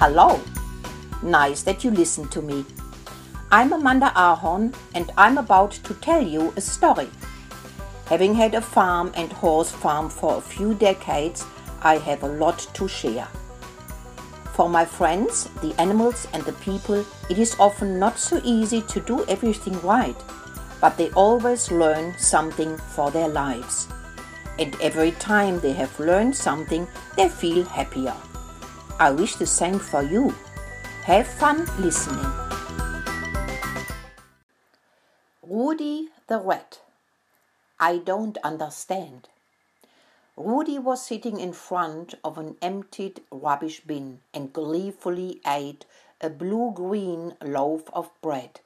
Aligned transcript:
Hello! 0.00 0.40
Nice 1.24 1.64
that 1.64 1.82
you 1.82 1.90
listen 1.90 2.28
to 2.28 2.40
me. 2.40 2.64
I'm 3.50 3.72
Amanda 3.72 4.12
Ahorn 4.14 4.72
and 4.94 5.10
I'm 5.18 5.38
about 5.38 5.72
to 5.72 5.92
tell 5.94 6.22
you 6.24 6.52
a 6.56 6.60
story. 6.60 7.10
Having 8.06 8.36
had 8.36 8.54
a 8.54 8.60
farm 8.60 9.10
and 9.16 9.32
horse 9.32 9.72
farm 9.72 10.08
for 10.08 10.36
a 10.36 10.40
few 10.40 10.74
decades, 10.74 11.44
I 11.82 11.96
have 11.96 12.22
a 12.22 12.28
lot 12.28 12.68
to 12.74 12.86
share. 12.86 13.26
For 14.52 14.68
my 14.68 14.84
friends, 14.84 15.48
the 15.62 15.74
animals 15.80 16.28
and 16.32 16.44
the 16.44 16.52
people, 16.52 17.04
it 17.28 17.40
is 17.40 17.56
often 17.58 17.98
not 17.98 18.20
so 18.20 18.40
easy 18.44 18.82
to 18.82 19.00
do 19.00 19.24
everything 19.24 19.80
right, 19.80 20.22
but 20.80 20.96
they 20.96 21.10
always 21.10 21.72
learn 21.72 22.14
something 22.18 22.76
for 22.94 23.10
their 23.10 23.28
lives. 23.28 23.88
And 24.60 24.80
every 24.80 25.10
time 25.10 25.58
they 25.58 25.72
have 25.72 25.98
learned 25.98 26.36
something, 26.36 26.86
they 27.16 27.28
feel 27.28 27.64
happier. 27.64 28.14
I 29.00 29.12
wish 29.12 29.36
the 29.36 29.46
same 29.46 29.78
for 29.78 30.02
you. 30.02 30.34
Have 31.04 31.28
fun 31.28 31.66
listening. 31.78 32.26
Rudy 35.40 36.08
the 36.26 36.40
Rat. 36.40 36.80
I 37.78 37.98
don't 37.98 38.38
understand. 38.42 39.28
Rudy 40.36 40.80
was 40.80 41.06
sitting 41.06 41.38
in 41.38 41.52
front 41.52 42.14
of 42.24 42.38
an 42.38 42.56
emptied 42.60 43.20
rubbish 43.30 43.82
bin 43.86 44.18
and 44.34 44.52
gleefully 44.52 45.40
ate 45.46 45.84
a 46.20 46.28
blue 46.28 46.72
green 46.74 47.36
loaf 47.40 47.88
of 47.92 48.10
bread. 48.20 48.58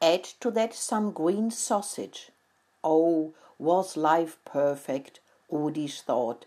Add 0.00 0.22
to 0.40 0.52
that 0.52 0.72
some 0.72 1.10
green 1.10 1.50
sausage. 1.50 2.30
Oh, 2.84 3.34
was 3.58 3.96
life 3.96 4.38
perfect, 4.44 5.18
Rudy 5.50 5.88
thought. 5.88 6.46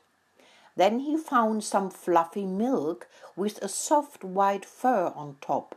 Then 0.75 0.99
he 0.99 1.17
found 1.17 1.63
some 1.63 1.89
fluffy 1.89 2.45
milk 2.45 3.07
with 3.35 3.61
a 3.61 3.67
soft 3.67 4.23
white 4.23 4.66
fur 4.66 5.11
on 5.16 5.38
top. 5.41 5.75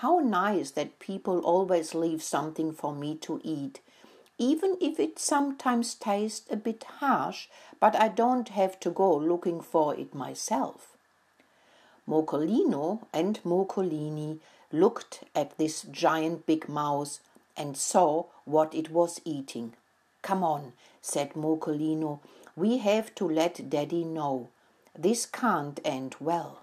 How 0.00 0.18
nice 0.18 0.70
that 0.72 0.98
people 0.98 1.40
always 1.40 1.94
leave 1.94 2.22
something 2.22 2.72
for 2.72 2.94
me 2.94 3.14
to 3.16 3.40
eat, 3.44 3.80
even 4.38 4.76
if 4.80 5.00
it 5.00 5.18
sometimes 5.18 5.94
tastes 5.94 6.46
a 6.50 6.56
bit 6.56 6.84
harsh, 6.98 7.48
but 7.80 7.96
I 7.96 8.08
don't 8.08 8.50
have 8.50 8.78
to 8.80 8.90
go 8.90 9.16
looking 9.16 9.60
for 9.60 9.94
it 9.94 10.14
myself. 10.14 10.96
Murkelino 12.08 13.02
and 13.12 13.40
Murkelini 13.42 14.38
looked 14.70 15.24
at 15.34 15.56
this 15.58 15.82
giant 15.82 16.46
big 16.46 16.68
mouse 16.68 17.20
and 17.56 17.76
saw 17.76 18.26
what 18.44 18.74
it 18.74 18.90
was 18.90 19.20
eating. 19.24 19.74
Come 20.22 20.44
on, 20.44 20.72
said 21.00 21.32
Murkelino, 21.32 22.20
we 22.56 22.78
have 22.78 23.14
to 23.14 23.28
let 23.28 23.68
Daddy 23.68 24.02
know. 24.02 24.48
This 24.98 25.26
can't 25.26 25.78
end 25.84 26.16
well. 26.18 26.60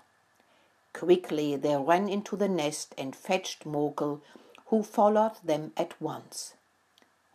Quickly 0.92 1.56
they 1.56 1.76
ran 1.76 2.10
into 2.10 2.36
the 2.36 2.50
nest 2.50 2.96
and 2.98 3.16
fetched 3.16 3.64
Murkel, 3.64 4.22
who 4.68 4.82
followed 4.82 5.38
them 5.44 5.72
at 5.78 6.00
once. 6.02 6.56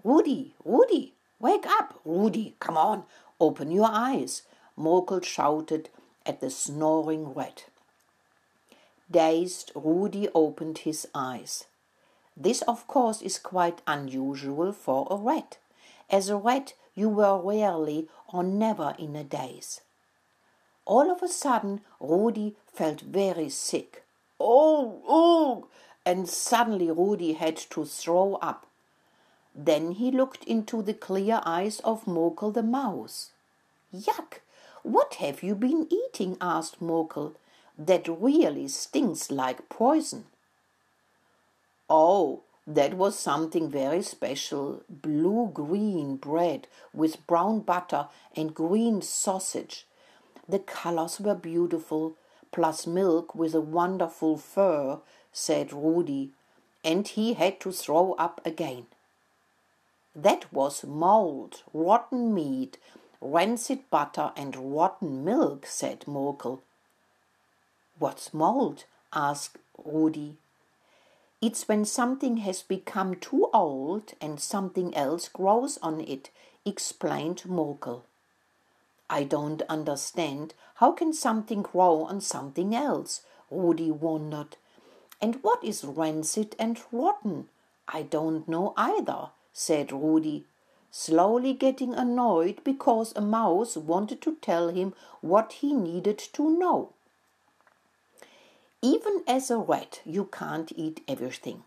Rudy, 0.03 0.55
Rudy, 0.65 1.15
wake 1.39 1.67
up, 1.67 2.01
Rudy, 2.05 2.57
come 2.59 2.77
on, 2.77 3.05
open 3.41 3.71
your 3.71 3.89
eyes, 3.89 4.43
Murkel 4.77 5.25
shouted 5.25 5.89
at 6.27 6.41
the 6.41 6.51
snoring 6.51 7.33
rat. 7.35 7.67
Dazed, 9.11 9.73
Rudy 9.75 10.29
opened 10.35 10.79
his 10.79 11.07
eyes. 11.15 11.65
This, 12.37 12.63
of 12.63 12.87
course, 12.87 13.23
is 13.23 13.39
quite 13.39 13.83
unusual 13.87 14.73
for 14.73 15.07
a 15.11 15.17
rat. 15.17 15.59
As 16.11 16.29
a 16.29 16.37
rat, 16.37 16.75
you 16.95 17.09
were 17.09 17.39
rarely 17.39 18.09
or 18.33 18.43
never 18.43 18.95
in 18.99 19.15
a 19.15 19.25
daze. 19.25 19.81
All 20.85 21.11
of 21.11 21.23
a 21.23 21.29
sudden, 21.29 21.83
Rudy 22.01 22.57
felt 22.73 23.01
very 23.01 23.51
sick. 23.51 24.05
Oh, 24.41 25.03
oh! 25.07 25.69
And 26.07 26.29
suddenly 26.29 26.91
Rudy 26.91 27.35
had 27.35 27.57
to 27.57 27.85
throw 27.85 28.37
up. 28.37 28.67
Then 29.55 29.93
he 29.93 30.11
looked 30.11 30.45
into 30.45 30.83
the 30.83 30.95
clear 30.95 31.41
eyes 31.45 31.81
of 31.81 32.07
Murkel 32.07 32.55
the 32.55 32.63
mouse. 32.63 33.33
Yuck! 33.93 34.41
What 34.83 35.15
have 35.15 35.43
you 35.43 35.55
been 35.55 35.87
eating? 35.91 36.39
asked 36.41 36.81
Murkel. 36.81 37.35
That 37.77 38.09
really 38.09 38.69
stinks 38.69 39.31
like 39.31 39.69
poison. 39.69 40.25
Oh, 41.91 42.43
that 42.69 42.93
was 42.93 43.19
something 43.19 43.71
very 43.71 44.03
special 44.03 44.83
blue 44.91 45.51
green 45.55 46.17
bread 46.17 46.69
with 46.93 47.27
brown 47.27 47.61
butter 47.61 48.09
and 48.37 48.55
green 48.55 49.01
sausage. 49.01 49.87
The 50.47 50.59
colors 50.59 51.19
were 51.19 51.35
beautiful, 51.35 52.17
plus 52.53 52.87
milk 52.87 53.35
with 53.35 53.55
a 53.55 53.61
wonderful 53.63 54.37
fur, 54.37 54.99
said 55.33 55.73
Rudy, 55.73 56.33
and 56.85 57.09
he 57.09 57.33
had 57.33 57.59
to 57.61 57.73
throw 57.73 58.13
up 58.19 58.43
again. 58.45 58.87
That 60.15 60.53
was 60.53 60.85
mold, 60.85 61.63
rotten 61.73 62.35
meat, 62.35 62.77
rancid 63.23 63.89
butter, 63.89 64.33
and 64.37 64.75
rotten 64.75 65.25
milk, 65.25 65.65
said 65.65 66.01
Murkel. 66.01 66.61
What's 67.99 68.35
mold? 68.35 68.85
asked 69.15 69.57
Rudy. 69.83 70.37
It's 71.41 71.69
when 71.69 71.85
something 71.85 72.39
has 72.39 72.63
become 72.63 73.15
too 73.15 73.49
old 73.55 74.15
and 74.21 74.41
something 74.41 74.93
else 74.97 75.29
grows 75.29 75.79
on 75.79 76.01
it, 76.01 76.31
explained 76.65 77.43
Murkel. 77.47 78.03
I 79.09 79.23
don't 79.23 79.63
understand. 79.69 80.55
How 80.77 80.91
can 80.91 81.13
something 81.13 81.63
grow 81.63 82.03
on 82.03 82.21
something 82.21 82.75
else? 82.75 83.23
Rudy 83.53 83.91
wondered. 83.93 84.57
And 85.21 85.37
what 85.43 85.63
is 85.63 85.85
rancid 85.85 86.57
and 86.59 86.81
rotten? 86.91 87.49
I 87.87 88.03
don't 88.03 88.49
know 88.49 88.75
either, 88.77 89.31
said 89.53 89.93
Rudy, 89.93 90.45
slowly 90.91 91.53
getting 91.55 91.95
annoyed 91.95 92.65
because 92.65 93.13
a 93.15 93.21
mouse 93.21 93.77
wanted 93.77 94.21
to 94.23 94.37
tell 94.43 94.71
him 94.71 94.93
what 95.21 95.53
he 95.55 95.73
needed 95.73 96.19
to 96.33 96.51
know. 96.51 96.95
Even 98.81 99.25
as 99.27 99.51
a 99.51 99.59
rat, 99.59 100.01
you 100.05 100.27
can't 100.27 100.73
eat 100.77 101.03
everything. 101.09 101.65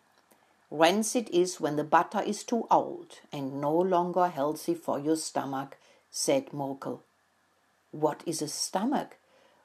Rancid 0.69 1.29
is 1.31 1.59
when 1.59 1.75
the 1.75 1.83
butter 1.83 2.21
is 2.21 2.45
too 2.45 2.65
old 2.71 3.19
and 3.33 3.59
no 3.59 3.77
longer 3.77 4.29
healthy 4.29 4.73
for 4.73 4.97
your 4.97 5.17
stomach, 5.17 5.77
said 6.09 6.51
Murkel. 6.53 7.01
What 7.91 8.23
is 8.25 8.41
a 8.41 8.47
stomach? 8.47 9.17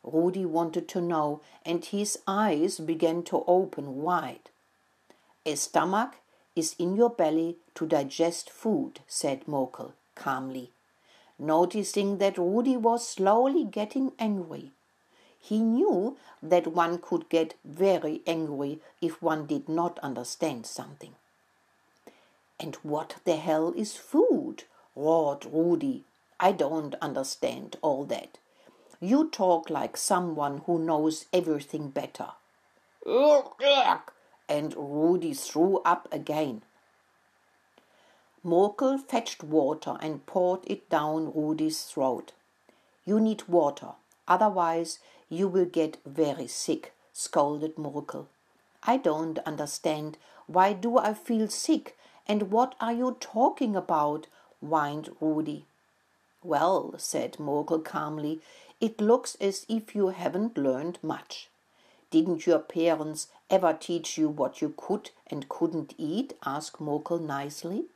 Rudy 0.02 0.44
wanted 0.44 0.88
to 0.88 1.00
know, 1.00 1.40
and 1.64 1.84
his 1.84 2.18
eyes 2.26 2.80
began 2.80 3.22
to 3.24 3.44
open 3.46 4.02
wide. 4.02 4.50
A 5.44 5.54
stomach 5.54 6.16
is 6.56 6.74
in 6.80 6.96
your 6.96 7.10
belly 7.10 7.58
to 7.76 7.86
digest 7.86 8.50
food, 8.50 8.98
said 9.06 9.46
Murkel 9.46 9.92
calmly, 10.16 10.72
noticing 11.38 12.18
that 12.18 12.38
Rudy 12.38 12.76
was 12.76 13.06
slowly 13.06 13.62
getting 13.62 14.10
angry. 14.18 14.72
He 15.48 15.60
knew 15.60 16.16
that 16.42 16.66
one 16.66 16.98
could 16.98 17.28
get 17.28 17.54
very 17.64 18.20
angry 18.26 18.80
if 19.00 19.22
one 19.22 19.46
did 19.46 19.68
not 19.68 20.00
understand 20.00 20.66
something. 20.66 21.14
And 22.58 22.74
what 22.82 23.16
the 23.24 23.36
hell 23.36 23.72
is 23.76 23.94
food? 23.94 24.64
roared 24.96 25.44
Rudy. 25.44 26.02
I 26.40 26.50
don't 26.50 26.96
understand 27.00 27.76
all 27.80 28.04
that. 28.06 28.38
You 28.98 29.28
talk 29.30 29.70
like 29.70 29.96
someone 29.96 30.62
who 30.66 30.80
knows 30.80 31.26
everything 31.32 31.90
better. 31.90 32.30
And 34.48 34.74
Rudy 34.76 35.32
threw 35.32 35.78
up 35.84 36.08
again. 36.10 36.62
Murkel 38.44 38.98
fetched 38.98 39.44
water 39.44 39.96
and 40.00 40.26
poured 40.26 40.62
it 40.66 40.90
down 40.90 41.32
Rudy's 41.32 41.84
throat. 41.84 42.32
You 43.04 43.20
need 43.20 43.46
water, 43.46 43.92
otherwise 44.28 44.98
you 45.28 45.48
will 45.48 45.64
get 45.64 45.98
very 46.04 46.46
sick, 46.46 46.92
scolded 47.12 47.76
Murkel. 47.76 48.26
I 48.82 48.96
don't 48.96 49.38
understand. 49.40 50.18
Why 50.46 50.72
do 50.72 50.98
I 50.98 51.14
feel 51.14 51.48
sick? 51.48 51.96
And 52.28 52.50
what 52.50 52.74
are 52.80 52.92
you 52.92 53.16
talking 53.20 53.74
about? 53.74 54.26
whined 54.60 55.10
Rudy. 55.20 55.64
Well, 56.42 56.94
said 56.98 57.38
Murkel 57.38 57.84
calmly, 57.84 58.40
it 58.80 59.00
looks 59.00 59.36
as 59.40 59.66
if 59.68 59.94
you 59.94 60.08
haven't 60.08 60.56
learned 60.56 60.98
much. 61.02 61.48
Didn't 62.10 62.46
your 62.46 62.60
parents 62.60 63.28
ever 63.50 63.72
teach 63.72 64.16
you 64.16 64.28
what 64.28 64.62
you 64.62 64.74
could 64.76 65.10
and 65.26 65.48
couldn't 65.48 65.94
eat? 65.98 66.34
asked 66.44 66.78
Murkel 66.78 67.20
nicely. 67.20 67.86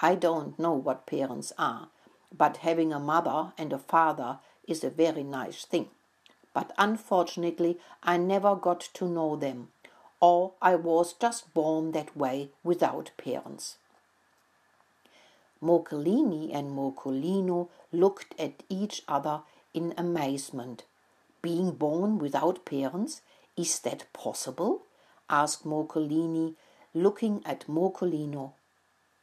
I 0.00 0.14
don't 0.14 0.58
know 0.58 0.72
what 0.72 1.06
parents 1.06 1.52
are, 1.58 1.88
but 2.36 2.58
having 2.58 2.92
a 2.92 3.00
mother 3.00 3.52
and 3.56 3.72
a 3.72 3.78
father 3.78 4.40
is 4.66 4.84
a 4.84 4.90
very 4.90 5.22
nice 5.22 5.64
thing. 5.64 5.88
But 6.54 6.72
unfortunately, 6.78 7.78
I 8.02 8.16
never 8.16 8.54
got 8.54 8.80
to 8.94 9.08
know 9.08 9.36
them, 9.36 9.68
or 10.20 10.52
I 10.62 10.74
was 10.76 11.12
just 11.12 11.52
born 11.52 11.92
that 11.92 12.16
way 12.16 12.50
without 12.64 13.10
parents. 13.18 13.76
Murkelini 15.62 16.54
and 16.54 16.70
Murkelino 16.70 17.68
looked 17.92 18.34
at 18.38 18.62
each 18.68 19.02
other 19.08 19.42
in 19.74 19.94
amazement. 19.96 20.84
Being 21.42 21.72
born 21.72 22.18
without 22.18 22.64
parents, 22.64 23.22
is 23.56 23.78
that 23.80 24.12
possible? 24.12 24.82
asked 25.28 25.64
Murkelini, 25.64 26.54
looking 26.94 27.42
at 27.44 27.66
Murkelino. 27.66 28.52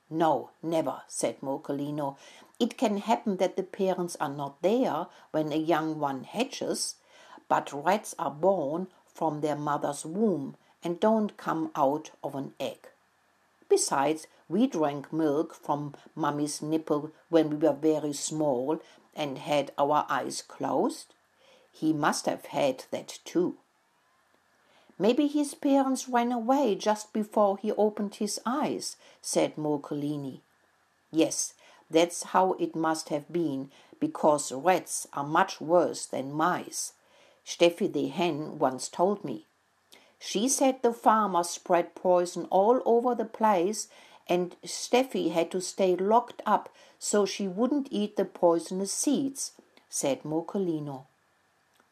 No, 0.10 0.51
never, 0.62 1.01
said 1.07 1.40
Murkelino. 1.42 2.18
It 2.63 2.77
can 2.77 3.00
happen 3.00 3.36
that 3.38 3.57
the 3.57 3.63
parents 3.63 4.15
are 4.21 4.30
not 4.30 4.62
there 4.62 5.07
when 5.31 5.51
a 5.51 5.57
young 5.57 6.00
one 6.00 6.24
hatches, 6.24 6.95
but 7.50 7.74
rats 7.74 8.15
are 8.18 8.31
born 8.31 8.88
from 9.06 9.42
their 9.42 9.57
mother's 9.57 10.06
womb 10.06 10.56
and 10.81 10.98
don't 10.98 11.36
come 11.36 11.71
out 11.75 12.12
of 12.24 12.36
an 12.36 12.54
egg. 12.62 12.88
Besides, 13.68 14.27
we 14.48 14.65
drank 14.65 15.12
milk 15.12 15.54
from 15.54 15.95
mummy's 16.15 16.62
nipple 16.62 17.12
when 17.27 17.50
we 17.50 17.57
were 17.57 17.74
very 17.74 18.13
small 18.13 18.80
and 19.13 19.39
had 19.39 19.74
our 19.77 20.06
eyes 20.07 20.42
closed. 20.42 21.13
He 21.69 21.92
must 21.92 22.27
have 22.27 22.45
had 22.45 22.86
that 22.92 23.19
too. 23.25 23.57
Maybe 24.98 25.27
his 25.27 25.54
parents 25.54 26.07
ran 26.07 26.31
away 26.31 26.75
just 26.75 27.12
before 27.12 27.57
he 27.57 27.74
opened 27.74 28.16
his 28.16 28.39
eyes, 28.45 28.95
said 29.21 29.57
Murkelini. 29.57 30.39
Yes, 31.12 31.56
that's 31.94 32.24
how 32.24 32.54
it 32.54 32.75
must 32.75 33.10
have 33.10 33.31
been, 33.31 33.72
because 34.00 34.51
rats 34.51 35.07
are 35.13 35.24
much 35.24 35.62
worse 35.62 36.06
than 36.06 36.34
mice. 36.34 36.94
Steffi 37.45 37.92
the 37.92 38.07
hen 38.07 38.60
once 38.60 38.90
told 38.90 39.24
me. 39.24 39.45
She 40.19 40.48
said 40.50 40.81
the 40.81 40.94
farmer 40.94 41.44
spread 41.44 41.95
poison 41.95 42.48
all 42.50 42.81
over 42.86 43.13
the 43.13 43.25
place 43.25 43.88
and 44.28 44.56
Steffi 44.63 45.31
had 45.31 45.51
to 45.51 45.62
stay 45.62 45.95
locked 45.95 46.42
up 46.45 46.69
so 46.98 47.25
she 47.25 47.48
wouldn't 47.48 47.90
eat 47.92 48.16
the 48.16 48.25
poisonous 48.25 48.92
seeds, 48.92 49.51
said 49.90 50.24
Murkelino. 50.24 51.06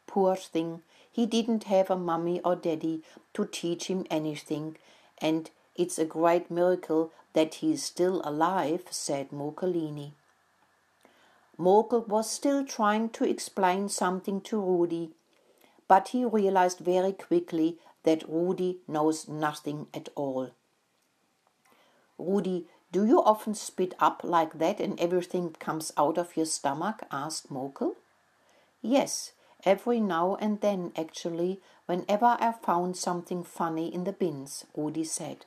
Poor 0.08 0.36
thing, 0.36 0.82
he 1.12 1.26
didn't 1.26 1.66
have 1.66 1.90
a 1.90 1.98
mummy 1.98 2.40
or 2.46 2.56
daddy 2.56 3.04
to 3.34 3.46
teach 3.46 3.88
him 3.88 4.06
anything, 4.10 4.78
and 5.18 5.50
it's 5.76 6.00
a 6.00 6.06
great 6.06 6.50
miracle 6.50 7.12
that 7.34 7.56
he 7.56 7.74
is 7.74 7.84
still 7.84 8.22
alive, 8.24 8.84
said 8.90 9.30
Murkelini. 9.32 10.14
Murkel 11.58 12.08
was 12.08 12.30
still 12.30 12.66
trying 12.66 13.10
to 13.10 13.24
explain 13.24 13.88
something 13.88 14.42
to 14.42 14.60
Rudy, 14.60 15.12
but 15.88 16.10
he 16.10 16.26
realized 16.26 16.80
very 16.80 17.12
quickly 17.14 17.78
that 18.04 18.28
Rudy 18.28 18.80
knows 18.88 19.28
nothing 19.28 19.88
at 19.94 20.10
all. 20.16 20.52
Rudy, 22.18 22.68
do 22.92 23.06
you 23.06 23.22
often 23.24 23.54
spit 23.54 23.94
up 24.00 24.22
like 24.24 24.60
that 24.60 24.80
and 24.80 25.00
everything 25.00 25.52
comes 25.60 25.92
out 25.98 26.18
of 26.18 26.36
your 26.36 26.46
stomach? 26.46 27.04
asked 27.12 27.52
Murkel. 27.52 27.96
Yes, 28.82 29.34
every 29.64 30.00
now 30.00 30.36
and 30.36 30.62
then, 30.62 30.92
actually, 30.98 31.62
whenever 31.86 32.38
I 32.40 32.54
found 32.54 32.98
something 32.98 33.44
funny 33.44 33.94
in 33.94 34.04
the 34.04 34.12
bins, 34.12 34.66
Rudy 34.76 35.04
said. 35.04 35.46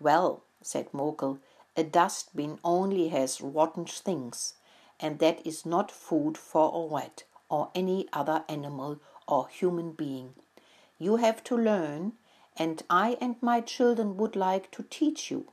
Well, 0.00 0.42
said 0.62 0.90
Murkel, 0.92 1.38
a 1.76 1.84
dustbin 1.84 2.58
only 2.64 3.08
has 3.08 3.40
rotten 3.40 3.84
things, 3.86 4.54
and 5.00 5.18
that 5.18 5.46
is 5.46 5.66
not 5.66 5.90
food 5.90 6.36
for 6.38 6.70
a 6.74 6.94
rat 6.94 7.24
or 7.48 7.70
any 7.74 8.08
other 8.12 8.44
animal 8.48 8.98
or 9.26 9.48
human 9.48 9.92
being. 9.92 10.34
You 10.98 11.16
have 11.16 11.42
to 11.44 11.56
learn, 11.56 12.12
and 12.56 12.82
I 12.88 13.16
and 13.20 13.36
my 13.40 13.60
children 13.60 14.16
would 14.18 14.36
like 14.36 14.70
to 14.72 14.84
teach 14.84 15.30
you. 15.30 15.46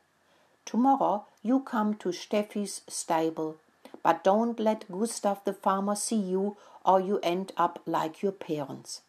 Tomorrow 0.66 1.26
you 1.42 1.62
come 1.62 1.96
to 1.96 2.10
Steffi's 2.10 2.82
stable, 2.88 3.58
but 4.04 4.24
don't 4.24 4.60
let 4.60 4.92
Gustav 4.92 5.44
the 5.44 5.54
farmer 5.54 5.96
see 5.96 6.16
you 6.16 6.58
or 6.86 7.00
you 7.00 7.20
end 7.24 7.52
up 7.58 7.82
like 7.86 8.22
your 8.22 8.32
parents. 8.32 9.02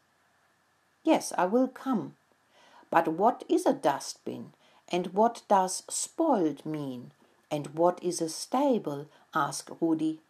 Yes, 1.03 1.33
I 1.37 1.47
will 1.47 1.69
come. 1.69 2.15
But 2.91 3.09
what 3.09 3.45
is 3.49 3.67
a 3.67 3.73
dustbin? 3.73 4.53
And 4.91 5.09
what 5.09 5.43
does 5.49 5.83
spoiled 5.89 6.67
mean? 6.67 7.13
And 7.51 7.69
what 7.69 8.03
is 8.03 8.21
a 8.21 8.29
stable? 8.29 9.07
asked 9.35 9.71
Rudy. 9.81 10.21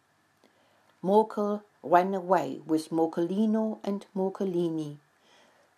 Murkel 1.03 1.63
ran 1.81 2.13
away 2.13 2.61
with 2.65 2.89
Murkelino 2.89 3.79
and 3.83 4.05
Murkelini. 4.15 4.97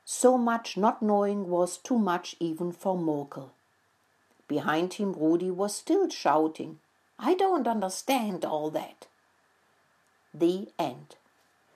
So 0.06 0.38
much 0.38 0.76
not 0.76 1.02
knowing 1.02 1.50
was 1.50 1.78
too 1.78 1.98
much 1.98 2.36
even 2.40 2.74
for 2.74 2.98
Murkel. 2.98 3.52
Behind 4.48 4.94
him, 4.94 5.14
Rudy 5.14 5.50
was 5.50 5.74
still 5.74 6.10
shouting, 6.10 6.80
I 7.18 7.36
don't 7.36 7.68
understand 7.68 8.44
all 8.44 8.70
that. 8.72 9.08
The 10.34 10.68
end. 10.78 11.16